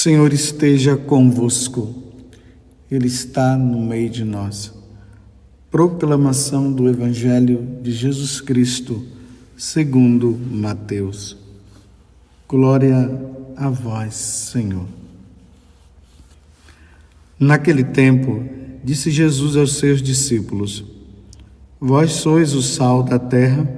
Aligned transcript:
Senhor 0.00 0.32
esteja 0.32 0.96
convosco, 0.96 1.92
Ele 2.88 3.08
está 3.08 3.56
no 3.56 3.80
meio 3.80 4.08
de 4.08 4.22
nós. 4.22 4.72
Proclamação 5.72 6.72
do 6.72 6.88
Evangelho 6.88 7.66
de 7.82 7.90
Jesus 7.90 8.40
Cristo, 8.40 9.04
segundo 9.56 10.38
Mateus. 10.52 11.36
Glória 12.48 13.10
a 13.56 13.68
vós, 13.68 14.14
Senhor. 14.14 14.86
Naquele 17.36 17.82
tempo, 17.82 18.44
disse 18.84 19.10
Jesus 19.10 19.56
aos 19.56 19.78
seus 19.78 20.00
discípulos: 20.00 20.84
Vós 21.80 22.12
sois 22.12 22.54
o 22.54 22.62
sal 22.62 23.02
da 23.02 23.18
terra. 23.18 23.68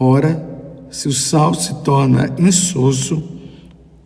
Ora, 0.00 0.42
se 0.90 1.08
o 1.08 1.12
sal 1.12 1.52
se 1.52 1.74
torna 1.82 2.34
insosso, 2.38 3.33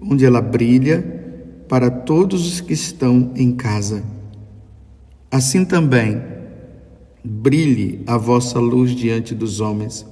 onde 0.00 0.24
ela 0.24 0.40
brilha 0.40 1.02
para 1.68 1.90
todos 1.90 2.46
os 2.46 2.60
que 2.60 2.72
estão 2.72 3.32
em 3.34 3.52
casa. 3.52 4.02
Assim 5.30 5.64
também, 5.64 6.22
brilhe 7.22 8.02
a 8.06 8.16
vossa 8.16 8.58
luz 8.58 8.92
diante 8.92 9.34
dos 9.34 9.60
homens, 9.60 10.06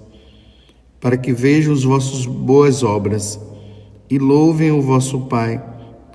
para 1.01 1.17
que 1.17 1.33
vejam 1.33 1.73
as 1.73 1.85
vossas 1.85 2.27
boas 2.27 2.83
obras 2.83 3.41
e 4.11 4.19
louvem 4.19 4.71
o 4.71 4.83
vosso 4.83 5.23
Pai 5.23 5.63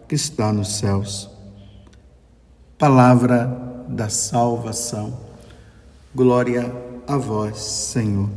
que 0.07 0.15
está 0.15 0.51
nos 0.53 0.77
céus. 0.77 1.29
Palavra 2.77 3.85
da 3.87 4.09
salvação. 4.09 5.17
Glória 6.13 6.71
a 7.07 7.17
vós, 7.17 7.57
Senhor. 7.57 8.29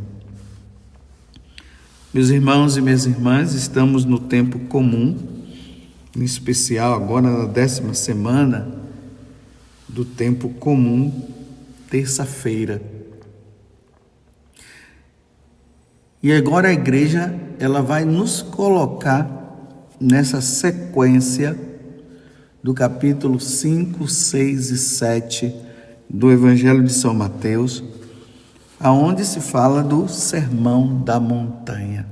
Meus 2.14 2.28
irmãos 2.30 2.76
e 2.76 2.80
minhas 2.80 3.06
irmãs, 3.06 3.54
estamos 3.54 4.04
no 4.04 4.20
tempo 4.20 4.60
comum, 4.68 5.18
em 6.16 6.22
especial 6.22 6.94
agora 6.94 7.28
na 7.28 7.46
décima 7.46 7.92
semana 7.92 8.68
do 9.88 10.04
tempo 10.04 10.48
comum, 10.48 11.12
terça-feira. 11.90 12.80
E 16.22 16.32
agora 16.32 16.68
a 16.68 16.72
igreja, 16.72 17.34
ela 17.58 17.82
vai 17.82 18.04
nos 18.04 18.42
colocar 18.42 19.28
nessa 20.00 20.40
sequência 20.40 21.58
do 22.62 22.72
capítulo 22.72 23.40
5, 23.40 24.06
6 24.06 24.70
e 24.70 24.78
7 24.78 25.54
do 26.08 26.30
Evangelho 26.30 26.84
de 26.84 26.92
São 26.92 27.12
Mateus, 27.12 27.82
aonde 28.78 29.24
se 29.24 29.40
fala 29.40 29.82
do 29.82 30.08
sermão 30.08 31.02
da 31.02 31.18
montanha. 31.18 32.06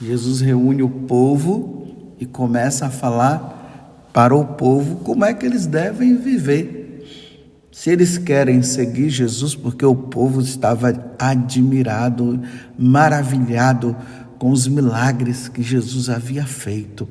Jesus 0.00 0.40
reúne 0.40 0.82
o 0.82 0.88
povo 0.88 2.14
e 2.20 2.26
começa 2.26 2.86
a 2.86 2.90
falar 2.90 4.10
para 4.12 4.34
o 4.34 4.44
povo 4.44 4.96
como 4.96 5.24
é 5.24 5.34
que 5.34 5.46
eles 5.46 5.66
devem 5.66 6.16
viver. 6.16 6.78
Se 7.70 7.90
eles 7.90 8.18
querem 8.18 8.62
seguir 8.62 9.08
Jesus, 9.08 9.54
porque 9.54 9.84
o 9.84 9.94
povo 9.94 10.40
estava 10.40 10.92
admirado, 11.18 12.40
maravilhado 12.76 13.96
com 14.38 14.50
os 14.50 14.66
milagres 14.66 15.48
que 15.48 15.62
Jesus 15.62 16.08
havia 16.08 16.44
feito. 16.44 17.08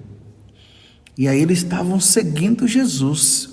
E 1.18 1.28
aí 1.28 1.42
eles 1.42 1.60
estavam 1.60 2.00
seguindo 2.00 2.68
Jesus, 2.68 3.50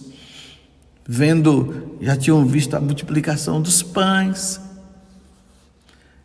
vendo, 1.06 1.96
já 2.00 2.16
tinham 2.16 2.44
visto 2.44 2.74
a 2.74 2.80
multiplicação 2.80 3.60
dos 3.62 3.82
pães, 3.82 4.60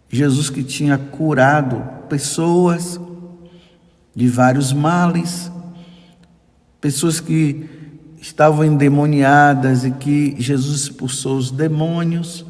Jesus 0.09 0.49
que 0.49 0.63
tinha 0.63 0.97
curado 0.97 1.81
pessoas 2.09 2.99
de 4.15 4.27
vários 4.27 4.73
males, 4.73 5.51
pessoas 6.81 7.19
que 7.19 7.69
estavam 8.19 8.65
endemoniadas 8.65 9.85
e 9.85 9.91
que 9.91 10.35
Jesus 10.39 10.81
expulsou 10.81 11.37
os 11.37 11.51
demônios. 11.51 12.45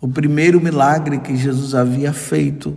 O 0.00 0.08
primeiro 0.08 0.60
milagre 0.60 1.18
que 1.18 1.36
Jesus 1.36 1.74
havia 1.74 2.12
feito, 2.12 2.76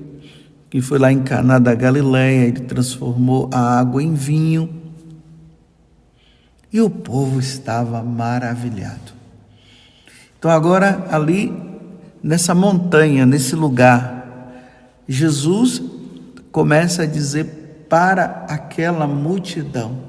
que 0.69 0.79
foi 0.79 0.99
lá 0.99 1.11
em 1.11 1.23
Caná 1.23 1.57
da 1.57 1.73
Galileia, 1.73 2.45
ele 2.45 2.61
transformou 2.61 3.49
a 3.51 3.79
água 3.79 4.01
em 4.03 4.13
vinho. 4.13 4.83
E 6.71 6.79
o 6.79 6.89
povo 6.89 7.39
estava 7.39 8.03
maravilhado. 8.03 9.13
Então 10.37 10.51
agora 10.51 11.07
ali 11.09 11.51
nessa 12.25 12.55
montanha, 12.55 13.23
nesse 13.23 13.55
lugar, 13.55 14.51
Jesus 15.07 15.79
começa 16.51 17.03
a 17.03 17.05
dizer 17.05 17.85
para 17.87 18.47
aquela 18.49 19.05
multidão 19.05 19.99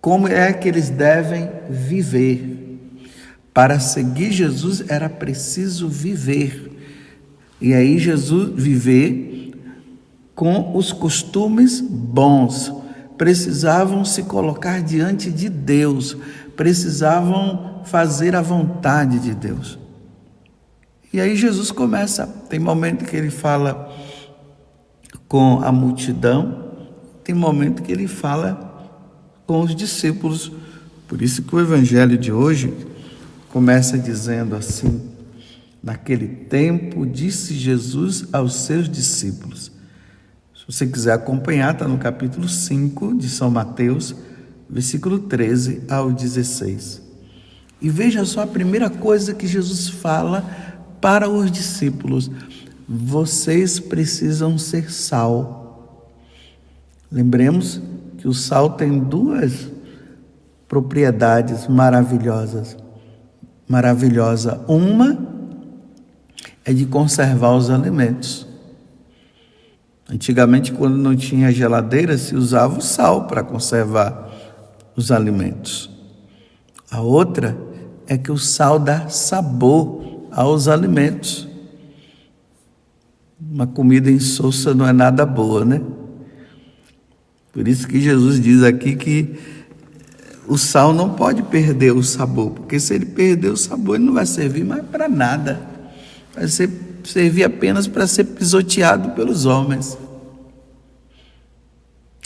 como 0.00 0.26
é 0.26 0.52
que 0.52 0.66
eles 0.66 0.90
devem 0.90 1.48
viver. 1.68 2.80
Para 3.54 3.78
seguir 3.78 4.32
Jesus 4.32 4.82
era 4.88 5.08
preciso 5.08 5.88
viver. 5.88 6.72
E 7.60 7.72
aí 7.72 7.96
Jesus 7.96 8.50
viver 8.60 9.52
com 10.34 10.76
os 10.76 10.90
costumes 10.90 11.80
bons. 11.80 12.72
Precisavam 13.16 14.04
se 14.04 14.24
colocar 14.24 14.82
diante 14.82 15.30
de 15.30 15.48
Deus, 15.48 16.16
precisavam 16.56 17.82
fazer 17.84 18.34
a 18.34 18.42
vontade 18.42 19.20
de 19.20 19.34
Deus. 19.34 19.79
E 21.12 21.20
aí 21.20 21.34
Jesus 21.34 21.72
começa, 21.72 22.26
tem 22.48 22.60
momento 22.60 23.04
que 23.04 23.16
ele 23.16 23.30
fala 23.30 23.92
com 25.26 25.60
a 25.60 25.72
multidão, 25.72 26.70
tem 27.24 27.34
momento 27.34 27.82
que 27.82 27.90
ele 27.90 28.06
fala 28.06 28.94
com 29.46 29.60
os 29.60 29.74
discípulos. 29.74 30.52
Por 31.08 31.20
isso 31.20 31.42
que 31.42 31.54
o 31.54 31.60
evangelho 31.60 32.16
de 32.16 32.30
hoje 32.30 32.72
começa 33.48 33.98
dizendo 33.98 34.54
assim: 34.54 35.10
Naquele 35.82 36.28
tempo 36.28 37.04
disse 37.04 37.54
Jesus 37.54 38.26
aos 38.32 38.54
seus 38.54 38.88
discípulos. 38.88 39.72
Se 40.54 40.64
você 40.66 40.86
quiser 40.86 41.14
acompanhar, 41.14 41.72
está 41.72 41.88
no 41.88 41.98
capítulo 41.98 42.48
5 42.48 43.16
de 43.16 43.28
São 43.28 43.50
Mateus, 43.50 44.14
versículo 44.68 45.18
13 45.18 45.82
ao 45.88 46.12
16. 46.12 47.02
E 47.82 47.88
veja 47.88 48.24
só 48.24 48.42
a 48.42 48.46
primeira 48.46 48.90
coisa 48.90 49.34
que 49.34 49.46
Jesus 49.46 49.88
fala 49.88 50.69
para 51.00 51.28
os 51.28 51.50
discípulos: 51.50 52.30
vocês 52.88 53.78
precisam 53.78 54.58
ser 54.58 54.90
sal. 54.90 56.06
Lembremos 57.10 57.80
que 58.18 58.28
o 58.28 58.34
sal 58.34 58.70
tem 58.70 58.98
duas 58.98 59.70
propriedades 60.68 61.66
maravilhosas. 61.66 62.76
Maravilhosa. 63.68 64.60
Uma 64.68 65.18
é 66.64 66.72
de 66.72 66.86
conservar 66.86 67.54
os 67.54 67.70
alimentos. 67.70 68.46
Antigamente, 70.08 70.72
quando 70.72 70.96
não 70.96 71.14
tinha 71.14 71.52
geladeira, 71.52 72.18
se 72.18 72.34
usava 72.34 72.78
o 72.78 72.82
sal 72.82 73.28
para 73.28 73.44
conservar 73.44 74.28
os 74.96 75.12
alimentos. 75.12 75.88
A 76.90 77.00
outra 77.00 77.56
é 78.08 78.18
que 78.18 78.32
o 78.32 78.36
sal 78.36 78.78
dá 78.78 79.08
sabor 79.08 79.99
aos 80.30 80.68
alimentos. 80.68 81.48
Uma 83.40 83.66
comida 83.66 84.10
insossa 84.10 84.74
não 84.74 84.86
é 84.86 84.92
nada 84.92 85.24
boa, 85.24 85.64
né? 85.64 85.80
Por 87.52 87.66
isso 87.66 87.88
que 87.88 88.00
Jesus 88.00 88.40
diz 88.40 88.62
aqui 88.62 88.94
que 88.94 89.38
o 90.46 90.58
sal 90.58 90.92
não 90.92 91.14
pode 91.14 91.42
perder 91.44 91.92
o 91.92 92.02
sabor, 92.02 92.50
porque 92.50 92.78
se 92.78 92.94
ele 92.94 93.06
perder 93.06 93.48
o 93.48 93.56
sabor, 93.56 93.96
ele 93.96 94.04
não 94.04 94.14
vai 94.14 94.26
servir 94.26 94.64
mais 94.64 94.84
para 94.84 95.08
nada. 95.08 95.60
Vai 96.34 96.48
ser, 96.48 96.70
servir 97.04 97.44
apenas 97.44 97.86
para 97.86 98.06
ser 98.06 98.24
pisoteado 98.24 99.10
pelos 99.10 99.46
homens. 99.46 99.96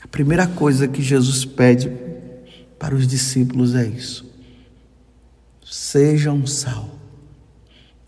A 0.03 0.09
primeira 0.09 0.47
coisa 0.47 0.89
que 0.89 1.03
Jesus 1.03 1.45
pede 1.45 1.91
para 2.79 2.95
os 2.95 3.07
discípulos 3.07 3.75
é 3.75 3.87
isso: 3.87 4.31
sejam 5.65 6.47
sal. 6.47 7.04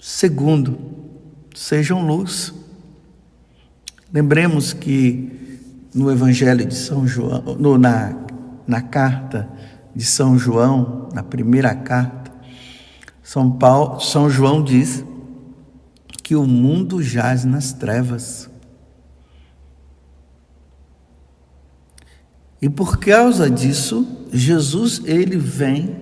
Segundo, 0.09 0.79
sejam 1.53 2.07
luz. 2.07 2.55
Lembremos 4.13 4.73
que 4.73 5.59
no 5.93 6.13
Evangelho 6.13 6.65
de 6.65 6.77
São 6.77 7.09
João, 7.09 7.57
no, 7.59 7.77
na, 7.77 8.17
na 8.69 8.81
carta 8.81 9.49
de 9.97 10.05
São 10.05 10.39
João, 10.39 11.09
na 11.13 11.25
primeira 11.25 11.75
carta, 11.75 12.31
São, 13.21 13.51
Paulo, 13.51 13.99
São 13.99 14.31
João 14.31 14.63
diz 14.63 15.05
que 16.23 16.37
o 16.37 16.47
mundo 16.47 17.03
jaz 17.03 17.45
nas 17.45 17.73
trevas. 17.73 18.49
E 22.63 22.69
por 22.69 22.99
causa 22.99 23.51
disso, 23.51 24.07
Jesus 24.33 25.03
ele 25.05 25.37
vem 25.37 25.97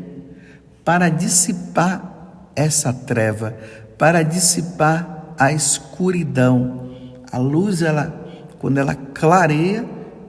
para 0.84 1.08
dissipar 1.08 2.12
essa 2.54 2.92
treva, 2.92 3.56
para 3.98 4.22
dissipar 4.22 5.34
a 5.38 5.52
escuridão. 5.52 6.90
A 7.30 7.38
luz 7.38 7.82
ela 7.82 8.24
quando 8.64 8.78
ela 8.78 8.94
clareia, 8.94 9.84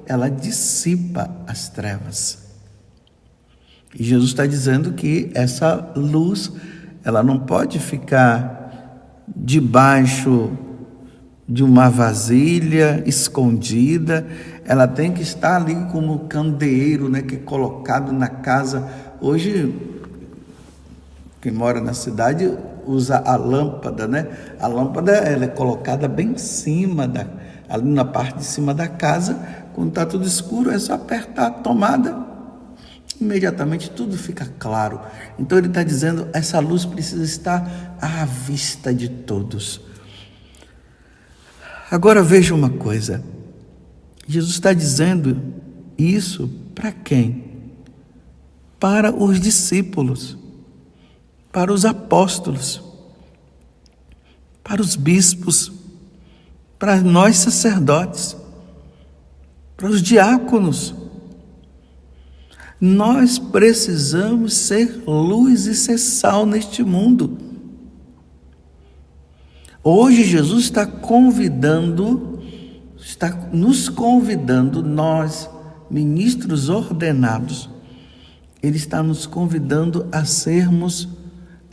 ela 0.06 0.30
dissipa 0.30 1.34
as 1.48 1.70
trevas. 1.70 2.38
E 3.98 4.04
Jesus 4.04 4.32
está 4.32 4.46
dizendo 4.46 4.92
que 4.92 5.32
essa 5.34 5.94
luz, 5.96 6.52
ela 7.06 7.24
não 7.24 7.40
pode 7.40 7.80
ficar 7.80 9.24
debaixo 9.34 10.52
de 11.48 11.64
uma 11.64 11.90
vasilha 11.90 13.04
escondida, 13.06 14.28
ela 14.66 14.86
tem 14.86 15.14
que 15.14 15.22
estar 15.22 15.56
ali 15.56 15.74
como 15.90 16.28
candeeiro, 16.28 17.08
né, 17.08 17.22
que 17.22 17.36
é 17.36 17.40
colocado 17.40 18.12
na 18.12 18.28
casa. 18.28 18.86
Hoje, 19.22 19.74
quem 21.40 21.54
mora 21.54 21.80
na 21.80 21.94
cidade 21.94 22.52
usa 22.88 23.18
a 23.18 23.36
lâmpada, 23.36 24.08
né? 24.08 24.28
A 24.60 24.68
lâmpada 24.68 25.12
ela 25.12 25.46
é 25.46 25.48
colocada 25.48 26.08
bem 26.08 26.32
em 26.32 26.38
cima 26.38 27.08
da, 27.08 27.28
ali 27.70 27.90
na 27.90 28.06
parte 28.06 28.40
de 28.40 28.46
cima 28.46 28.74
da 28.74 28.88
casa, 28.88 29.40
quando 29.74 29.90
está 29.90 30.06
tudo 30.06 30.26
escuro, 30.26 30.72
é 30.72 30.80
só 30.80 30.94
apertar 30.94 31.48
a 31.48 31.52
tomada, 31.52 32.18
imediatamente 33.20 33.90
tudo 33.90 34.18
fica 34.18 34.48
claro. 34.60 35.02
Então 35.38 35.58
ele 35.58 35.68
está 35.68 35.84
dizendo: 35.84 36.28
essa 36.34 36.60
luz 36.60 36.86
precisa 36.86 37.24
estar 37.24 37.98
à 38.02 38.26
vista 38.26 38.94
de 38.94 39.10
todos. 39.10 39.82
Agora 41.90 42.24
veja 42.24 42.54
uma 42.54 42.70
coisa: 42.70 43.24
Jesus 44.28 44.54
está 44.54 44.74
dizendo 44.74 45.42
isso 45.98 46.50
para 46.74 46.92
quem? 46.92 47.44
Para 48.80 49.14
os 49.16 49.40
discípulos, 49.40 50.38
para 51.56 51.72
os 51.72 51.86
apóstolos, 51.86 52.84
para 54.62 54.82
os 54.82 54.98
bispos 54.98 55.72
para 56.78 57.02
nós 57.02 57.38
sacerdotes, 57.38 58.36
para 59.76 59.90
os 59.90 60.02
diáconos. 60.02 60.94
Nós 62.80 63.40
precisamos 63.40 64.54
ser 64.54 65.04
luz 65.08 65.66
e 65.66 65.74
ser 65.74 65.98
sal 65.98 66.46
neste 66.46 66.84
mundo. 66.84 67.38
Hoje 69.84 70.24
Jesus 70.24 70.66
está 70.66 70.86
convidando, 70.86 72.40
está 72.98 73.30
nos 73.54 73.88
convidando, 73.88 74.84
nós, 74.84 75.50
ministros 75.90 76.70
ordenados, 76.70 77.70
Ele 78.62 78.78
está 78.78 79.02
nos 79.02 79.26
convidando 79.26 80.08
a 80.12 80.26
sermos, 80.26 81.08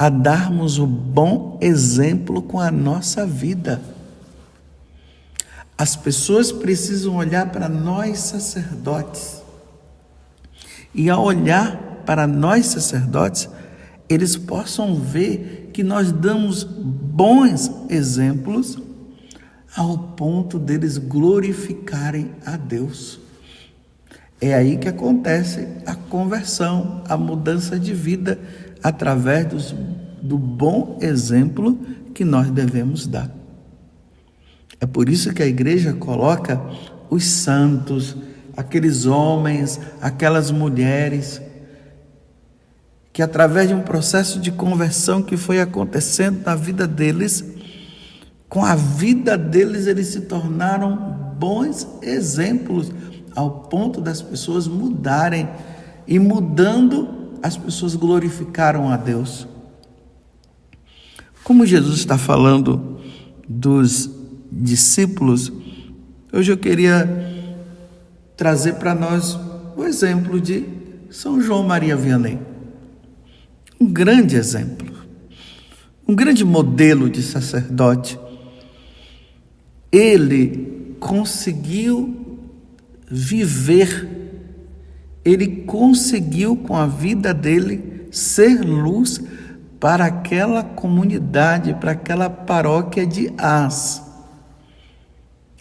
a 0.03 0.09
darmos 0.09 0.81
o 0.81 0.87
bom 0.87 1.59
exemplo 1.61 2.43
com 2.43 2.59
a 2.59 2.73
nossa 2.73 3.25
vida. 3.25 3.81
As 5.79 5.95
pessoas 5.95 6.51
precisam 6.51 7.15
olhar 7.15 7.53
para 7.53 7.69
nós 7.69 8.19
sacerdotes. 8.19 9.41
E 10.93 11.09
ao 11.09 11.23
olhar 11.23 12.03
para 12.05 12.27
nós 12.27 12.67
sacerdotes, 12.67 13.49
eles 14.09 14.37
possam 14.37 14.97
ver 14.97 15.71
que 15.73 15.85
nós 15.85 16.11
damos 16.11 16.65
bons 16.65 17.71
exemplos 17.89 18.77
ao 19.77 19.97
ponto 19.97 20.59
deles 20.59 20.99
glorificarem 20.99 22.33
a 22.45 22.57
Deus. 22.57 23.21
É 24.41 24.53
aí 24.53 24.79
que 24.79 24.89
acontece 24.89 25.69
a 25.87 25.95
conversão, 25.95 27.05
a 27.09 27.17
mudança 27.17 27.79
de 27.79 27.95
vida 27.95 28.41
através 28.83 29.47
dos, 29.47 29.75
do 30.21 30.37
bom 30.37 30.99
exemplo 31.01 31.79
que 32.15 32.25
nós 32.25 32.51
devemos 32.51 33.07
dar. 33.07 33.31
É 34.81 34.87
por 34.87 35.09
isso 35.09 35.33
que 35.33 35.43
a 35.43 35.47
igreja 35.47 35.93
coloca 35.93 36.61
os 37.09 37.25
santos, 37.25 38.17
aqueles 38.57 39.07
homens, 39.07 39.81
aquelas 40.01 40.51
mulheres, 40.51 41.41
que 43.13 43.23
através 43.23 43.69
de 43.69 43.75
um 43.75 43.83
processo 43.83 44.41
de 44.41 44.51
conversão 44.51 45.23
que 45.23 45.37
foi 45.37 45.61
acontecendo 45.61 46.43
na 46.45 46.55
vida 46.55 46.87
deles, 46.87 47.45
com 48.49 48.65
a 48.65 48.75
vida 48.75 49.37
deles 49.37 49.87
eles 49.87 50.09
se 50.09 50.23
tornaram 50.23 50.97
bons 51.39 51.87
exemplos, 52.03 52.91
ao 53.35 53.51
ponto 53.63 54.01
das 54.01 54.21
pessoas 54.21 54.67
mudarem, 54.67 55.49
e 56.07 56.19
mudando, 56.19 57.22
as 57.43 57.57
pessoas 57.57 57.95
glorificaram 57.95 58.89
a 58.89 58.97
Deus. 58.97 59.49
Como 61.43 61.67
Jesus 61.67 61.99
está 61.99 62.17
falando 62.17 63.01
dos 63.49 64.09
discípulos, 64.51 65.53
hoje 66.33 66.53
eu 66.53 66.57
queria 66.57 67.09
trazer 68.37 68.75
para 68.75 68.95
nós 68.95 69.39
o 69.77 69.85
exemplo 69.85 70.41
de 70.41 70.65
São 71.11 71.41
João 71.41 71.63
Maria 71.63 71.97
Vianney. 71.97 72.39
Um 73.81 73.93
grande 73.93 74.37
exemplo, 74.37 74.93
um 76.07 76.15
grande 76.15 76.45
modelo 76.45 77.11
de 77.11 77.23
sacerdote. 77.23 78.19
Ele 79.91 80.95
conseguiu 81.01 82.39
viver, 83.11 84.09
ele 85.25 85.47
conseguiu 85.67 86.57
com 86.57 86.77
a 86.77 86.87
vida 86.87 87.33
dele 87.33 88.09
ser 88.11 88.61
luz 88.61 89.21
para 89.79 90.05
aquela 90.05 90.63
comunidade, 90.63 91.75
para 91.75 91.93
aquela 91.93 92.31
paróquia 92.31 93.07
de 93.07 93.33
As. 93.37 94.03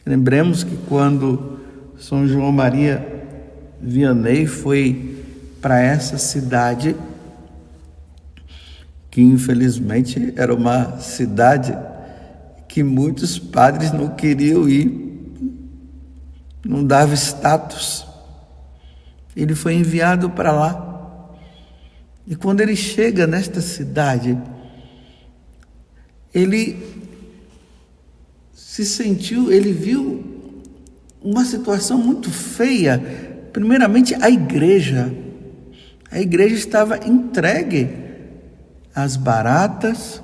Lembremos 0.05 0.63
que 0.63 0.75
quando 0.87 1.59
São 1.97 2.27
João 2.27 2.51
Maria 2.51 3.25
Vianney 3.79 4.45
foi 4.45 5.23
para 5.61 5.79
essa 5.79 6.17
cidade, 6.17 6.95
que 9.09 9.21
infelizmente 9.21 10.33
era 10.35 10.53
uma 10.53 10.99
cidade 10.99 11.77
que 12.67 12.83
muitos 12.83 13.37
padres 13.37 13.91
não 13.91 14.09
queriam 14.09 14.67
ir, 14.69 15.11
não 16.65 16.85
dava 16.85 17.13
status. 17.15 18.10
Ele 19.35 19.55
foi 19.55 19.75
enviado 19.75 20.29
para 20.29 20.51
lá. 20.51 20.91
E 22.27 22.35
quando 22.35 22.61
ele 22.61 22.75
chega 22.75 23.25
nesta 23.25 23.61
cidade, 23.61 24.37
ele 26.33 26.77
se 28.53 28.85
sentiu, 28.85 29.51
ele 29.51 29.73
viu 29.73 30.23
uma 31.21 31.45
situação 31.45 31.97
muito 31.97 32.29
feia. 32.29 32.99
Primeiramente, 33.51 34.15
a 34.15 34.29
igreja. 34.29 35.13
A 36.09 36.19
igreja 36.19 36.55
estava 36.55 36.97
entregue 37.07 37.89
às 38.93 39.15
baratas, 39.15 40.21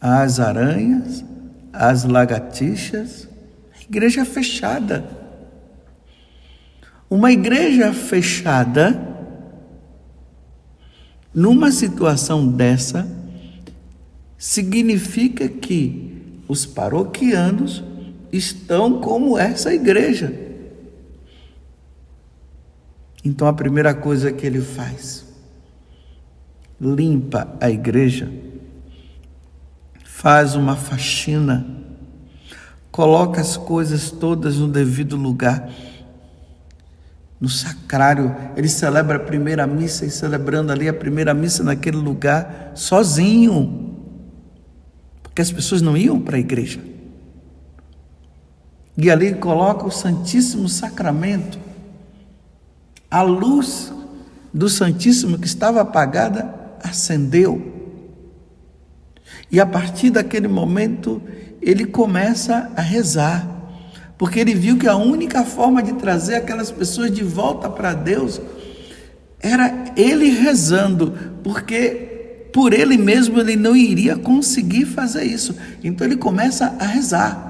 às 0.00 0.38
aranhas, 0.38 1.24
às 1.72 2.04
lagartixas. 2.04 3.28
A 3.78 3.82
igreja 3.82 4.24
fechada. 4.24 5.25
Uma 7.08 7.30
igreja 7.30 7.92
fechada, 7.92 9.00
numa 11.32 11.70
situação 11.70 12.48
dessa, 12.48 13.06
significa 14.36 15.48
que 15.48 16.42
os 16.48 16.66
paroquianos 16.66 17.82
estão 18.32 19.00
como 19.00 19.38
essa 19.38 19.72
igreja. 19.72 20.32
Então 23.24 23.48
a 23.48 23.52
primeira 23.52 23.94
coisa 23.94 24.30
que 24.30 24.46
ele 24.46 24.60
faz, 24.60 25.24
limpa 26.80 27.56
a 27.60 27.70
igreja, 27.70 28.30
faz 30.04 30.54
uma 30.54 30.76
faxina, 30.76 31.66
coloca 32.90 33.40
as 33.40 33.56
coisas 33.56 34.10
todas 34.10 34.58
no 34.58 34.68
devido 34.68 35.16
lugar. 35.16 35.68
No 37.40 37.48
sacrário, 37.48 38.34
ele 38.56 38.68
celebra 38.68 39.16
a 39.16 39.20
primeira 39.20 39.66
missa 39.66 40.06
e 40.06 40.10
celebrando 40.10 40.72
ali 40.72 40.88
a 40.88 40.94
primeira 40.94 41.34
missa 41.34 41.62
naquele 41.62 41.98
lugar, 41.98 42.72
sozinho 42.74 43.94
que 45.34 45.42
as 45.42 45.52
pessoas 45.52 45.82
não 45.82 45.94
iam 45.94 46.18
para 46.18 46.36
a 46.36 46.40
igreja. 46.40 46.80
E 48.96 49.10
ali 49.10 49.34
coloca 49.34 49.84
o 49.86 49.90
Santíssimo 49.90 50.66
Sacramento. 50.66 51.58
A 53.10 53.20
luz 53.20 53.92
do 54.52 54.70
Santíssimo 54.70 55.38
que 55.38 55.46
estava 55.46 55.82
apagada 55.82 56.54
acendeu. 56.82 57.74
E 59.52 59.60
a 59.60 59.66
partir 59.66 60.08
daquele 60.08 60.48
momento, 60.48 61.20
ele 61.60 61.84
começa 61.84 62.72
a 62.74 62.80
rezar, 62.80 63.46
porque 64.18 64.40
ele 64.40 64.54
viu 64.54 64.78
que 64.78 64.88
a 64.88 64.96
única 64.96 65.44
forma 65.44 65.82
de 65.82 65.92
trazer 65.94 66.36
aquelas 66.36 66.70
pessoas 66.70 67.10
de 67.10 67.22
volta 67.22 67.68
para 67.68 67.92
Deus 67.92 68.40
era 69.40 69.92
ele 69.96 70.30
rezando, 70.30 71.12
porque 71.42 72.48
por 72.52 72.72
ele 72.72 72.96
mesmo 72.96 73.38
ele 73.38 73.54
não 73.54 73.76
iria 73.76 74.16
conseguir 74.16 74.86
fazer 74.86 75.24
isso. 75.24 75.54
Então 75.84 76.06
ele 76.06 76.16
começa 76.16 76.74
a 76.78 76.86
rezar. 76.86 77.46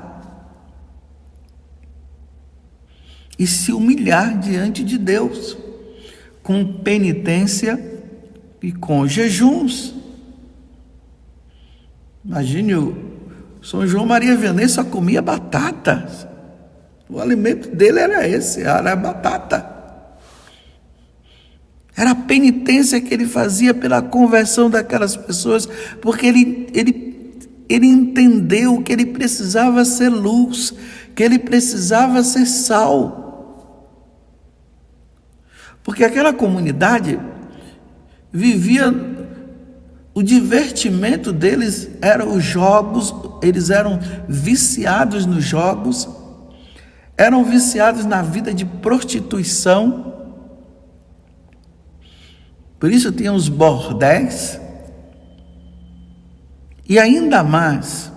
E 3.38 3.46
se 3.46 3.70
humilhar 3.70 4.38
diante 4.40 4.82
de 4.82 4.98
Deus, 4.98 5.56
com 6.42 6.64
penitência 6.82 7.78
e 8.62 8.72
com 8.72 9.06
jejuns. 9.06 9.94
Imagine 12.24 12.74
o 12.74 12.96
São 13.62 13.86
João 13.86 14.06
Maria 14.06 14.36
Vianney 14.36 14.68
só 14.68 14.82
comia 14.82 15.22
batata. 15.22 16.35
O 17.08 17.20
alimento 17.20 17.68
dele 17.74 18.00
era 18.00 18.26
esse, 18.26 18.62
era 18.62 18.92
a 18.92 18.96
batata. 18.96 19.76
Era 21.96 22.10
a 22.10 22.14
penitência 22.14 23.00
que 23.00 23.14
ele 23.14 23.26
fazia 23.26 23.72
pela 23.72 24.02
conversão 24.02 24.68
daquelas 24.68 25.16
pessoas, 25.16 25.66
porque 26.02 26.26
ele, 26.26 26.68
ele, 26.74 27.38
ele 27.68 27.86
entendeu 27.86 28.82
que 28.82 28.92
ele 28.92 29.06
precisava 29.06 29.84
ser 29.84 30.10
luz, 30.10 30.74
que 31.14 31.22
ele 31.22 31.38
precisava 31.38 32.22
ser 32.22 32.44
sal. 32.44 33.24
Porque 35.82 36.04
aquela 36.04 36.34
comunidade 36.34 37.18
vivia 38.30 38.92
o 40.12 40.22
divertimento 40.22 41.32
deles 41.32 41.88
eram 42.02 42.34
os 42.34 42.44
jogos, 42.44 43.14
eles 43.42 43.70
eram 43.70 44.00
viciados 44.28 45.24
nos 45.24 45.44
jogos, 45.44 46.08
eram 47.16 47.44
viciados 47.44 48.04
na 48.04 48.22
vida 48.22 48.52
de 48.52 48.64
prostituição. 48.64 50.14
Por 52.78 52.90
isso 52.90 53.10
tinham 53.10 53.34
os 53.34 53.48
bordéis. 53.48 54.60
E 56.88 56.98
ainda 56.98 57.42
mais, 57.42 58.12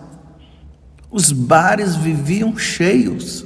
os 1.10 1.32
bares 1.32 1.96
viviam 1.96 2.58
cheios. 2.58 3.46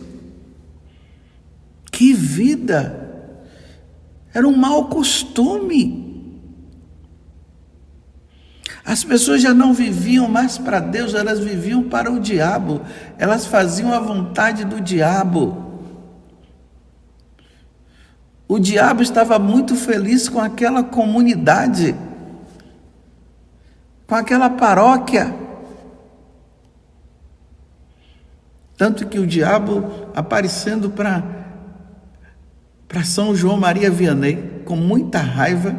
Que 1.91 2.13
vida! 2.13 2.99
Era 4.33 4.47
um 4.47 4.57
mau 4.57 4.89
costume. 4.89 6.02
As 8.85 9.03
pessoas 9.03 9.41
já 9.41 9.53
não 9.53 9.73
viviam 9.73 10.27
mais 10.27 10.57
para 10.57 10.79
Deus, 10.79 11.13
elas 11.13 11.39
viviam 11.39 11.83
para 11.83 12.11
o 12.11 12.19
diabo, 12.19 12.81
elas 13.17 13.45
faziam 13.45 13.93
a 13.93 13.99
vontade 13.99 14.65
do 14.65 14.81
diabo. 14.81 15.71
O 18.45 18.59
diabo 18.59 19.01
estava 19.01 19.39
muito 19.39 19.75
feliz 19.75 20.27
com 20.27 20.39
aquela 20.39 20.83
comunidade, 20.83 21.95
com 24.05 24.15
aquela 24.15 24.49
paróquia. 24.49 25.33
Tanto 28.77 29.07
que 29.07 29.17
o 29.17 29.25
diabo 29.25 30.09
aparecendo 30.13 30.89
para 30.89 31.23
São 33.05 33.33
João 33.33 33.57
Maria 33.57 33.89
Vianney 33.89 34.61
com 34.65 34.75
muita 34.75 35.19
raiva, 35.19 35.73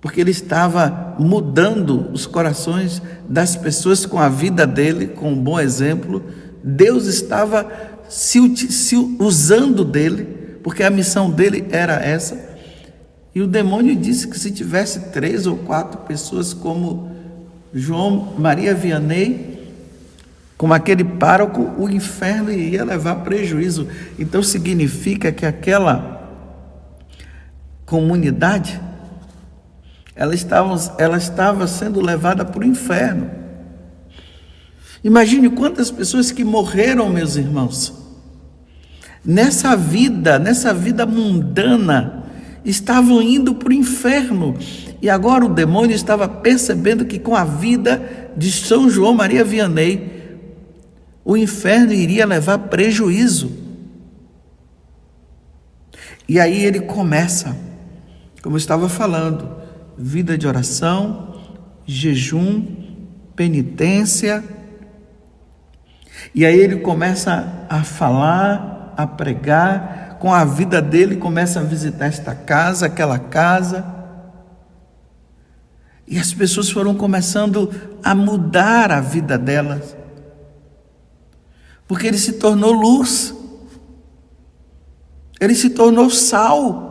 porque 0.00 0.20
ele 0.20 0.30
estava 0.30 1.14
mudando 1.18 2.10
os 2.12 2.26
corações 2.26 3.02
das 3.28 3.54
pessoas 3.54 4.06
com 4.06 4.18
a 4.18 4.28
vida 4.28 4.66
dele, 4.66 5.08
com 5.08 5.32
um 5.32 5.36
bom 5.36 5.60
exemplo. 5.60 6.24
Deus 6.64 7.06
estava 7.06 7.70
se, 8.08 8.56
se 8.56 8.96
usando 9.18 9.84
dele, 9.84 10.58
porque 10.62 10.82
a 10.82 10.90
missão 10.90 11.30
dele 11.30 11.66
era 11.70 11.94
essa. 11.94 12.48
E 13.34 13.42
o 13.42 13.46
demônio 13.46 13.94
disse 13.94 14.26
que 14.26 14.38
se 14.38 14.50
tivesse 14.50 15.10
três 15.10 15.46
ou 15.46 15.56
quatro 15.58 16.00
pessoas 16.00 16.54
como 16.54 17.10
João 17.72 18.34
Maria 18.38 18.74
Vianney, 18.74 19.50
como 20.56 20.74
aquele 20.74 21.04
pároco, 21.04 21.72
o 21.78 21.88
inferno 21.88 22.50
iria 22.50 22.84
levar 22.84 23.16
prejuízo. 23.16 23.86
Então 24.18 24.42
significa 24.42 25.30
que 25.30 25.46
aquela 25.46 26.20
comunidade 27.86 28.80
ela 30.20 30.34
estava, 30.34 30.94
ela 30.98 31.16
estava 31.16 31.66
sendo 31.66 31.98
levada 31.98 32.44
para 32.44 32.60
o 32.60 32.66
inferno. 32.66 33.30
Imagine 35.02 35.48
quantas 35.48 35.90
pessoas 35.90 36.30
que 36.30 36.44
morreram, 36.44 37.08
meus 37.08 37.36
irmãos, 37.36 37.94
nessa 39.24 39.74
vida, 39.74 40.38
nessa 40.38 40.74
vida 40.74 41.06
mundana, 41.06 42.24
estavam 42.62 43.22
indo 43.22 43.54
para 43.54 43.70
o 43.70 43.72
inferno. 43.72 44.58
E 45.00 45.08
agora 45.08 45.46
o 45.46 45.54
demônio 45.54 45.96
estava 45.96 46.28
percebendo 46.28 47.06
que 47.06 47.18
com 47.18 47.34
a 47.34 47.44
vida 47.44 48.30
de 48.36 48.52
São 48.52 48.90
João 48.90 49.14
Maria 49.14 49.42
Vianney, 49.42 50.36
o 51.24 51.34
inferno 51.34 51.94
iria 51.94 52.26
levar 52.26 52.58
prejuízo. 52.58 53.50
E 56.28 56.38
aí 56.38 56.62
ele 56.62 56.80
começa, 56.80 57.56
como 58.42 58.56
eu 58.56 58.58
estava 58.58 58.86
falando, 58.86 59.59
vida 60.00 60.38
de 60.38 60.46
oração, 60.46 61.34
jejum, 61.84 62.64
penitência. 63.36 64.42
E 66.34 66.46
aí 66.46 66.58
ele 66.58 66.76
começa 66.76 67.66
a 67.68 67.82
falar, 67.82 68.94
a 68.96 69.06
pregar, 69.06 70.16
com 70.18 70.32
a 70.32 70.44
vida 70.44 70.80
dele 70.80 71.16
começa 71.16 71.60
a 71.60 71.62
visitar 71.62 72.06
esta 72.06 72.34
casa, 72.34 72.86
aquela 72.86 73.18
casa. 73.18 73.84
E 76.06 76.18
as 76.18 76.32
pessoas 76.32 76.70
foram 76.70 76.94
começando 76.94 77.70
a 78.02 78.14
mudar 78.14 78.90
a 78.90 79.00
vida 79.00 79.38
delas 79.38 80.00
porque 81.90 82.06
ele 82.06 82.18
se 82.18 82.34
tornou 82.34 82.70
luz, 82.70 83.34
ele 85.40 85.56
se 85.56 85.70
tornou 85.70 86.08
sal. 86.08 86.89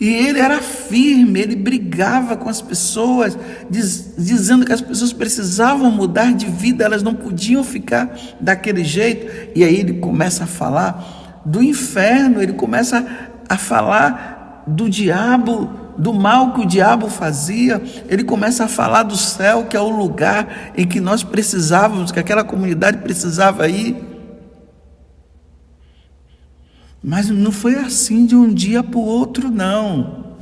E 0.00 0.08
ele 0.08 0.38
era 0.38 0.60
firme, 0.60 1.40
ele 1.40 1.56
brigava 1.56 2.36
com 2.36 2.48
as 2.48 2.62
pessoas, 2.62 3.36
diz, 3.68 4.14
dizendo 4.16 4.64
que 4.64 4.72
as 4.72 4.80
pessoas 4.80 5.12
precisavam 5.12 5.90
mudar 5.90 6.32
de 6.32 6.46
vida, 6.46 6.84
elas 6.84 7.02
não 7.02 7.14
podiam 7.14 7.64
ficar 7.64 8.16
daquele 8.40 8.84
jeito. 8.84 9.50
E 9.56 9.64
aí 9.64 9.74
ele 9.74 9.94
começa 9.94 10.44
a 10.44 10.46
falar 10.46 11.42
do 11.44 11.60
inferno, 11.60 12.40
ele 12.40 12.52
começa 12.52 13.04
a 13.48 13.56
falar 13.56 14.62
do 14.68 14.88
diabo, 14.88 15.68
do 15.96 16.14
mal 16.14 16.52
que 16.52 16.60
o 16.60 16.66
diabo 16.66 17.08
fazia, 17.08 17.82
ele 18.08 18.22
começa 18.22 18.64
a 18.64 18.68
falar 18.68 19.02
do 19.02 19.16
céu, 19.16 19.64
que 19.64 19.76
é 19.76 19.80
o 19.80 19.88
lugar 19.88 20.72
em 20.76 20.86
que 20.86 21.00
nós 21.00 21.24
precisávamos, 21.24 22.12
que 22.12 22.20
aquela 22.20 22.44
comunidade 22.44 22.98
precisava 22.98 23.66
ir. 23.68 23.96
Mas 27.02 27.28
não 27.28 27.52
foi 27.52 27.76
assim 27.76 28.26
de 28.26 28.34
um 28.34 28.52
dia 28.52 28.82
para 28.82 28.98
o 28.98 29.04
outro, 29.04 29.50
não. 29.50 30.36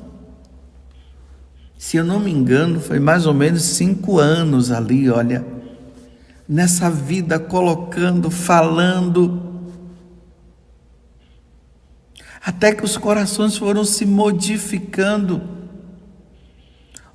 Se 1.78 1.96
eu 1.96 2.04
não 2.04 2.18
me 2.18 2.30
engano, 2.32 2.80
foi 2.80 2.98
mais 2.98 3.26
ou 3.26 3.34
menos 3.34 3.62
cinco 3.62 4.18
anos 4.18 4.70
ali, 4.70 5.10
olha, 5.10 5.46
nessa 6.48 6.90
vida, 6.90 7.38
colocando, 7.38 8.30
falando, 8.30 9.42
até 12.44 12.72
que 12.72 12.84
os 12.84 12.96
corações 12.96 13.56
foram 13.56 13.84
se 13.84 14.06
modificando. 14.06 15.42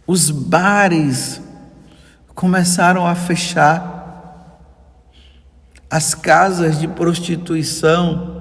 Os 0.06 0.30
bares 0.30 1.42
começaram 2.36 3.08
a 3.08 3.16
fechar, 3.16 4.60
as 5.90 6.14
casas 6.14 6.80
de 6.80 6.88
prostituição 6.88 8.41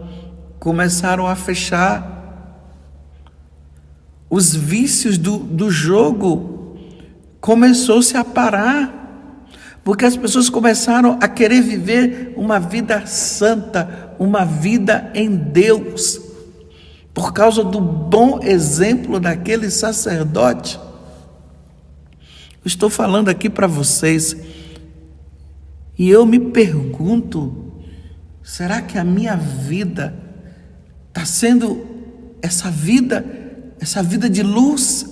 começaram 0.60 1.26
a 1.26 1.34
fechar, 1.34 2.18
os 4.28 4.54
vícios 4.54 5.16
do, 5.16 5.38
do 5.38 5.70
jogo 5.70 6.76
começou-se 7.40 8.14
a 8.16 8.22
parar, 8.22 9.40
porque 9.82 10.04
as 10.04 10.16
pessoas 10.16 10.50
começaram 10.50 11.18
a 11.20 11.26
querer 11.26 11.62
viver 11.62 12.34
uma 12.36 12.60
vida 12.60 13.06
santa, 13.06 14.14
uma 14.18 14.44
vida 14.44 15.10
em 15.14 15.34
Deus 15.34 16.20
por 17.14 17.32
causa 17.32 17.64
do 17.64 17.80
bom 17.80 18.40
exemplo 18.42 19.18
daquele 19.18 19.70
sacerdote. 19.70 20.78
estou 22.64 22.90
falando 22.90 23.30
aqui 23.30 23.48
para 23.48 23.66
vocês, 23.66 24.36
E 25.98 26.08
eu 26.08 26.24
me 26.24 26.38
pergunto: 26.38 27.74
será 28.42 28.80
que 28.80 28.96
a 28.96 29.04
minha 29.04 29.36
vida 29.36 30.19
está 31.10 31.24
sendo 31.24 31.86
essa 32.40 32.70
vida, 32.70 33.24
essa 33.80 34.02
vida 34.02 34.30
de 34.30 34.42
luz, 34.42 35.06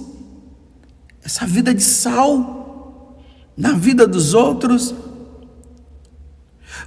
essa 1.23 1.45
vida 1.45 1.75
de 1.75 1.83
sal 1.83 3.19
na 3.57 3.73
vida 3.73 4.07
dos 4.07 4.33
outros? 4.33 4.95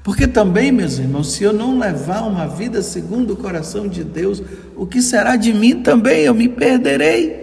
Porque 0.03 0.25
também, 0.25 0.71
meus 0.71 0.97
irmãos, 0.97 1.33
se 1.33 1.43
eu 1.43 1.53
não 1.53 1.77
levar 1.77 2.21
uma 2.21 2.47
vida 2.47 2.81
segundo 2.81 3.33
o 3.33 3.37
coração 3.37 3.87
de 3.87 4.03
Deus, 4.03 4.41
o 4.75 4.87
que 4.87 5.01
será 5.01 5.35
de 5.35 5.53
mim 5.53 5.83
também? 5.83 6.21
Eu 6.21 6.33
me 6.33 6.47
perderei. 6.47 7.41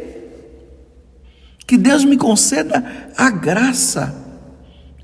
Que 1.67 1.77
Deus 1.77 2.05
me 2.05 2.17
conceda 2.17 3.13
a 3.17 3.31
graça. 3.31 4.15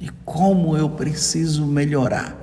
E 0.00 0.08
como 0.24 0.76
eu 0.76 0.88
preciso 0.88 1.66
melhorar. 1.66 2.36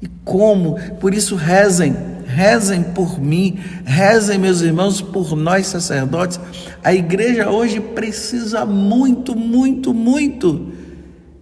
E 0.00 0.08
como, 0.24 0.78
por 1.00 1.12
isso 1.12 1.34
rezem, 1.34 1.94
rezem 2.34 2.82
por 2.82 3.20
mim, 3.20 3.58
rezem, 3.84 4.38
meus 4.38 4.60
irmãos, 4.60 5.00
por 5.00 5.36
nós 5.36 5.68
sacerdotes. 5.68 6.40
A 6.82 6.92
igreja 6.92 7.48
hoje 7.48 7.80
precisa 7.80 8.66
muito, 8.66 9.36
muito, 9.36 9.94
muito 9.94 10.72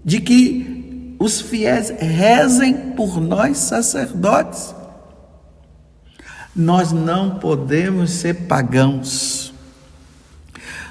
de 0.04 0.20
que 0.20 1.16
os 1.18 1.40
fiéis 1.40 1.90
rezem 1.90 2.92
por 2.92 3.20
nós 3.20 3.58
sacerdotes. 3.58 4.74
Nós 6.54 6.92
não 6.92 7.38
podemos 7.38 8.10
ser 8.10 8.46
pagãos. 8.46 9.54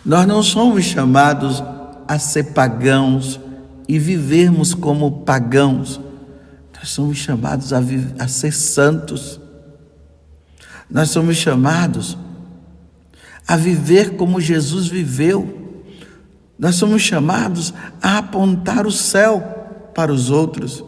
Nós 0.06 0.26
não 0.26 0.42
somos 0.42 0.86
chamados 0.86 1.64
a 2.08 2.18
ser 2.18 2.54
pagãos 2.54 3.40
e 3.88 4.00
vivermos 4.00 4.74
como 4.74 5.24
pagãos. 5.24 6.00
Nós 6.78 6.90
somos 6.90 7.18
chamados 7.18 7.74
a, 7.74 7.82
a 8.18 8.28
ser 8.28 8.54
santos. 8.54 9.41
Nós 10.92 11.10
somos 11.10 11.38
chamados 11.38 12.18
a 13.48 13.56
viver 13.56 14.16
como 14.16 14.42
Jesus 14.42 14.88
viveu. 14.88 15.82
Nós 16.60 16.76
somos 16.76 17.02
chamados 17.02 17.74
a 18.02 18.18
apontar 18.18 18.86
o 18.86 18.92
céu 18.92 19.40
para 19.96 20.12
os 20.14 20.30
outros. 20.30 20.84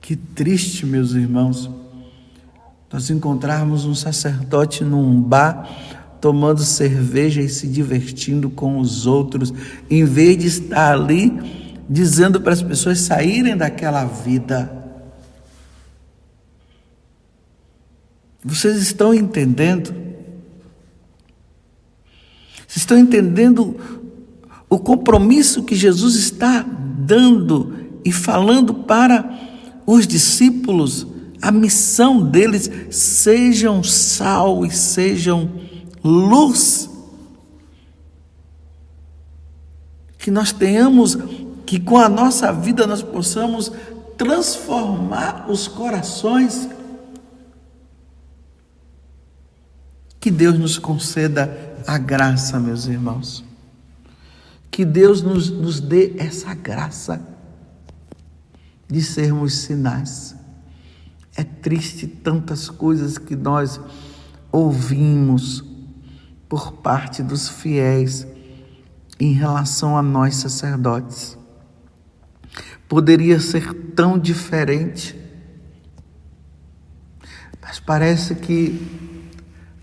Que 0.00 0.16
triste, 0.16 0.84
meus 0.84 1.12
irmãos, 1.12 1.70
nós 2.92 3.10
encontrarmos 3.10 3.84
um 3.84 3.94
sacerdote 3.94 4.82
num 4.82 5.20
bar 5.20 5.68
tomando 6.20 6.62
cerveja 6.62 7.40
e 7.40 7.48
se 7.48 7.68
divertindo 7.68 8.50
com 8.50 8.78
os 8.78 9.06
outros, 9.06 9.52
em 9.88 10.04
vez 10.04 10.38
de 10.38 10.46
estar 10.46 10.92
ali 10.92 11.78
dizendo 11.88 12.40
para 12.40 12.52
as 12.52 12.62
pessoas 12.62 13.00
saírem 13.00 13.56
daquela 13.56 14.04
vida. 14.04 14.77
Vocês 18.44 18.76
estão 18.76 19.12
entendendo? 19.12 19.92
Vocês 22.66 22.78
estão 22.78 22.98
entendendo 22.98 23.76
o 24.68 24.78
compromisso 24.78 25.64
que 25.64 25.74
Jesus 25.74 26.14
está 26.14 26.62
dando 26.62 27.74
e 28.04 28.12
falando 28.12 28.74
para 28.74 29.38
os 29.86 30.06
discípulos? 30.06 31.06
A 31.42 31.50
missão 31.50 32.22
deles: 32.22 32.70
sejam 32.90 33.82
sal 33.82 34.64
e 34.64 34.70
sejam 34.70 35.50
luz. 36.04 36.88
Que 40.18 40.30
nós 40.30 40.52
tenhamos, 40.52 41.16
que 41.64 41.80
com 41.80 41.96
a 41.96 42.08
nossa 42.08 42.52
vida 42.52 42.86
nós 42.86 43.02
possamos 43.02 43.72
transformar 44.16 45.46
os 45.48 45.66
corações. 45.66 46.68
Que 50.28 50.32
Deus 50.32 50.58
nos 50.58 50.76
conceda 50.78 51.74
a 51.86 51.96
graça, 51.96 52.60
meus 52.60 52.84
irmãos. 52.84 53.42
Que 54.70 54.84
Deus 54.84 55.22
nos, 55.22 55.48
nos 55.48 55.80
dê 55.80 56.16
essa 56.18 56.52
graça 56.52 57.26
de 58.86 59.00
sermos 59.00 59.54
sinais. 59.54 60.36
É 61.34 61.42
triste 61.42 62.06
tantas 62.06 62.68
coisas 62.68 63.16
que 63.16 63.34
nós 63.34 63.80
ouvimos, 64.52 65.64
por 66.46 66.72
parte 66.72 67.22
dos 67.22 67.48
fiéis 67.48 68.26
em 69.18 69.32
relação 69.32 69.96
a 69.96 70.02
nós 70.02 70.36
sacerdotes. 70.36 71.38
Poderia 72.86 73.40
ser 73.40 73.72
tão 73.72 74.18
diferente, 74.18 75.18
mas 77.62 77.80
parece 77.80 78.34
que 78.34 79.08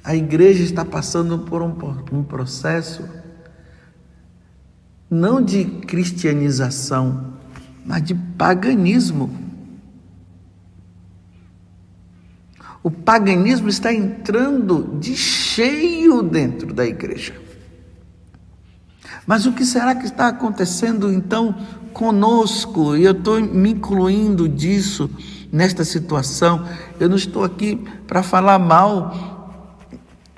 a 0.05 0.15
igreja 0.15 0.63
está 0.63 0.85
passando 0.85 1.39
por 1.39 1.63
um, 1.63 1.75
um 2.11 2.23
processo 2.23 3.03
não 5.09 5.41
de 5.41 5.65
cristianização, 5.65 7.33
mas 7.83 8.03
de 8.03 8.13
paganismo. 8.13 9.31
O 12.83 12.91
paganismo 12.91 13.67
está 13.67 13.91
entrando 13.91 14.95
de 14.99 15.15
cheio 15.15 16.21
dentro 16.21 16.71
da 16.71 16.85
igreja. 16.85 17.33
Mas 19.25 19.47
o 19.47 19.53
que 19.53 19.65
será 19.65 19.95
que 19.95 20.05
está 20.05 20.27
acontecendo 20.27 21.11
então 21.11 21.55
conosco? 21.93 22.95
E 22.95 23.05
eu 23.05 23.13
estou 23.13 23.41
me 23.41 23.71
incluindo 23.71 24.47
disso 24.47 25.09
nesta 25.51 25.83
situação. 25.83 26.63
Eu 26.99 27.09
não 27.09 27.15
estou 27.15 27.43
aqui 27.43 27.75
para 28.05 28.21
falar 28.21 28.59
mal 28.59 29.34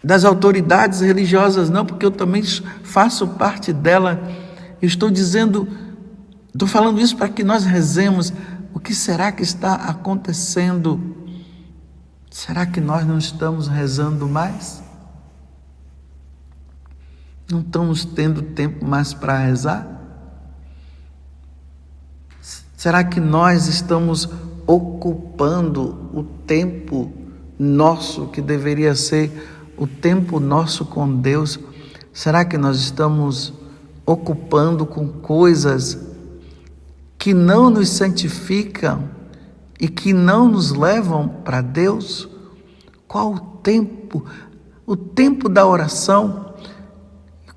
das 0.04 0.24
autoridades 0.24 1.02
religiosas, 1.02 1.70
não, 1.70 1.86
porque 1.86 2.06
eu 2.06 2.12
também 2.12 2.44
faço 2.84 3.28
parte 3.28 3.74
dela. 3.74 4.22
Eu 4.82 4.88
estou 4.88 5.10
dizendo, 5.10 5.68
estou 6.54 6.68
falando 6.68 7.00
isso 7.00 7.18
para 7.18 7.30
que 7.30 7.44
nós 7.44 7.66
rezemos. 7.66 8.32
O 8.74 8.80
que 8.80 8.94
será 8.94 9.32
que 9.32 9.42
está 9.42 9.74
acontecendo? 9.74 11.16
Será 12.30 12.66
que 12.66 12.80
nós 12.80 13.06
não 13.06 13.18
estamos 13.18 13.68
rezando 13.68 14.28
mais? 14.28 14.84
Não 17.50 17.62
estamos 17.62 18.06
tendo 18.06 18.42
tempo 18.42 18.86
mais 18.86 19.14
para 19.14 19.38
rezar? 19.38 19.98
Será 22.76 23.04
que 23.04 23.20
nós 23.20 23.68
estamos 23.68 24.30
ocupando 24.68 26.12
o 26.14 26.24
tempo 26.24 27.12
nosso, 27.58 28.28
que 28.28 28.42
deveria 28.42 28.94
ser 28.94 29.57
o 29.78 29.86
tempo 29.86 30.40
nosso 30.40 30.84
com 30.84 31.22
Deus? 31.22 31.60
Será 32.12 32.44
que 32.44 32.58
nós 32.58 32.78
estamos 32.78 33.54
ocupando 34.06 34.86
com 34.86 35.08
coisas 35.08 35.98
que 37.18 37.34
não 37.34 37.70
nos 37.70 37.90
santificam? 37.90 39.18
e 39.80 39.88
que 39.88 40.14
não 40.14 40.50
nos 40.50 40.72
levam 40.72 41.28
para 41.28 41.62
Deus? 41.62 42.28
Qual 43.08 43.34
o 43.34 43.40
tempo? 43.40 44.26
O 44.86 44.96
tempo 44.96 45.48
da 45.48 45.66
oração. 45.66 46.54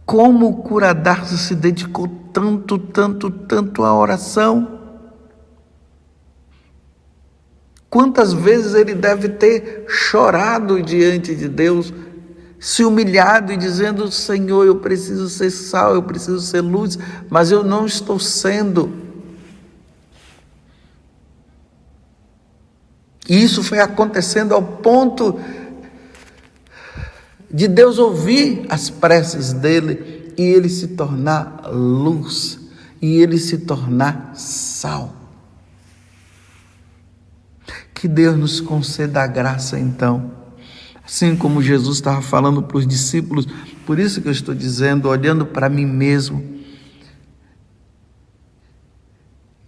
Como 0.05 0.49
o 0.49 0.63
cura 0.63 0.93
Darcy 0.93 1.39
se 1.39 1.55
dedicou 1.55 2.09
tanto, 2.33 2.79
tanto, 2.79 3.31
tanto 3.31 3.85
à 3.85 3.95
oração? 3.95 4.79
Quantas 7.89 8.33
vezes 8.33 8.75
ele 8.75 8.95
deve 8.95 9.29
ter 9.31 9.85
chorado 9.89 10.81
diante 10.81 11.35
de 11.35 11.49
Deus, 11.49 11.93
se 12.61 12.85
humilhado 12.85 13.53
e 13.55 13.57
dizendo: 13.57 14.13
Senhor, 14.13 14.67
eu 14.67 14.77
preciso 14.77 15.31
ser 15.31 15.51
sal, 15.51 15.95
eu 15.95 16.03
preciso 16.03 16.41
ser 16.43 16.61
luz, 16.61 16.99
mas 17.31 17.51
eu 17.51 17.65
não 17.65 17.87
estou 17.87 18.21
sendo. 18.21 18.93
E 23.27 23.43
isso 23.43 23.63
foi 23.63 23.79
acontecendo 23.79 24.55
ao 24.55 24.63
ponto 24.63 25.41
de 27.51 27.67
Deus 27.67 27.99
ouvir 27.99 28.67
as 28.69 28.91
preces 28.91 29.53
dele 29.53 30.35
e 30.37 30.43
ele 30.43 30.69
se 30.69 30.89
tornar 30.89 31.71
luz, 31.73 32.59
e 33.01 33.21
ele 33.21 33.39
se 33.39 33.59
tornar 33.59 34.33
sal. 34.35 35.15
Que 37.95 38.09
Deus 38.09 38.37
nos 38.37 38.61
conceda 38.61 39.23
a 39.23 39.27
graça 39.27 39.79
então. 39.79 40.40
Assim 41.11 41.35
como 41.35 41.61
Jesus 41.61 41.97
estava 41.97 42.23
falando 42.23 42.63
para 42.63 42.77
os 42.77 42.87
discípulos, 42.87 43.45
por 43.85 43.99
isso 43.99 44.23
que 44.23 44.29
eu 44.29 44.33
estou 44.33 44.55
dizendo, 44.55 45.09
olhando 45.09 45.45
para 45.45 45.69
mim 45.69 45.85
mesmo, 45.85 46.61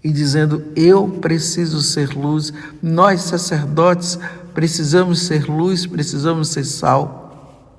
e 0.05 0.12
dizendo: 0.12 0.64
Eu 0.76 1.09
preciso 1.20 1.83
ser 1.83 2.11
luz, 2.11 2.52
nós 2.81 3.22
sacerdotes 3.22 4.20
precisamos 4.55 5.22
ser 5.22 5.50
luz, 5.50 5.85
precisamos 5.85 6.46
ser 6.46 6.62
sal. 6.62 7.74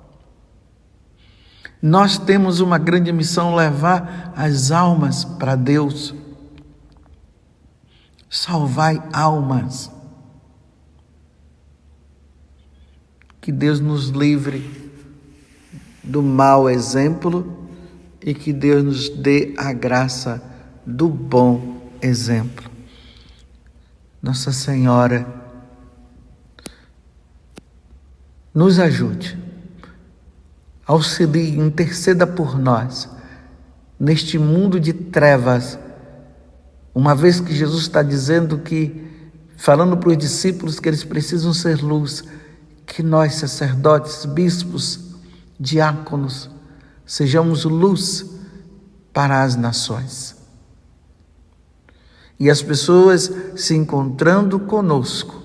Nós 1.80 2.18
temos 2.18 2.60
uma 2.60 2.76
grande 2.76 3.10
missão 3.12 3.54
levar 3.54 4.34
as 4.36 4.72
almas 4.72 5.24
para 5.24 5.56
Deus. 5.56 6.14
salvai 8.28 9.02
almas. 9.10 9.93
Que 13.44 13.52
Deus 13.52 13.78
nos 13.78 14.08
livre 14.08 14.64
do 16.02 16.22
mau 16.22 16.70
exemplo 16.70 17.68
e 18.22 18.32
que 18.32 18.54
Deus 18.54 18.82
nos 18.82 19.08
dê 19.10 19.52
a 19.58 19.70
graça 19.70 20.42
do 20.86 21.10
bom 21.10 21.90
exemplo. 22.00 22.70
Nossa 24.22 24.50
Senhora, 24.50 25.26
nos 28.54 28.78
ajude, 28.78 29.38
auxilie, 30.86 31.58
interceda 31.58 32.26
por 32.26 32.58
nós 32.58 33.10
neste 34.00 34.38
mundo 34.38 34.80
de 34.80 34.94
trevas 34.94 35.78
uma 36.94 37.14
vez 37.14 37.40
que 37.40 37.54
Jesus 37.54 37.82
está 37.82 38.02
dizendo 38.02 38.60
que, 38.60 39.06
falando 39.54 39.98
para 39.98 40.08
os 40.08 40.16
discípulos 40.16 40.80
que 40.80 40.88
eles 40.88 41.04
precisam 41.04 41.52
ser 41.52 41.82
luz, 41.82 42.24
que 42.86 43.02
nós, 43.02 43.34
sacerdotes, 43.34 44.24
bispos, 44.24 45.14
diáconos, 45.58 46.50
sejamos 47.06 47.64
luz 47.64 48.26
para 49.12 49.42
as 49.42 49.56
nações. 49.56 50.36
E 52.38 52.50
as 52.50 52.60
pessoas 52.62 53.30
se 53.56 53.74
encontrando 53.74 54.58
conosco 54.60 55.42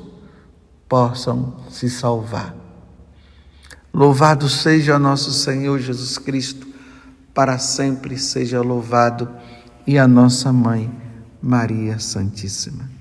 possam 0.88 1.58
se 1.70 1.90
salvar. 1.90 2.56
Louvado 3.94 4.50
seja 4.50 4.98
nosso 5.00 5.32
Senhor 5.32 5.80
Jesus 5.80 6.18
Cristo, 6.18 6.68
para 7.34 7.58
sempre 7.58 8.18
seja 8.18 8.62
louvado, 8.62 9.30
e 9.86 9.98
a 9.98 10.08
nossa 10.08 10.52
mãe. 10.52 11.10
Maria 11.42 12.00
Santíssima. 12.00 12.99